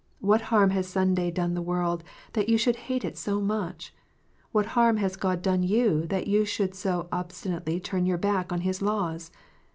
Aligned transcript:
What 0.19 0.41
harm 0.49 0.71
has 0.71 0.87
Sunday 0.87 1.29
done 1.29 1.53
the 1.53 1.61
world, 1.61 2.03
that 2.33 2.49
you 2.49 2.57
should 2.57 2.75
hate 2.89 3.05
it 3.05 3.19
so 3.19 3.39
much 3.39 3.93
1 4.51 4.51
What 4.51 4.71
harm 4.71 4.97
has 4.97 5.15
God 5.15 5.43
done 5.43 5.61
you, 5.61 6.07
that 6.07 6.25
you 6.25 6.43
should 6.43 6.73
so 6.73 7.07
obstinately 7.11 7.79
turn 7.79 8.07
your 8.07 8.17
back 8.17 8.51
on 8.51 8.61
His 8.61 8.81
laws? 8.81 9.29